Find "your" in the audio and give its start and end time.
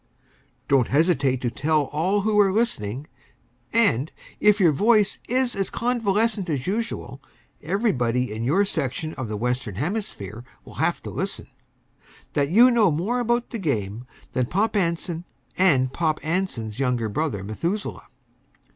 4.59-4.71, 8.43-8.65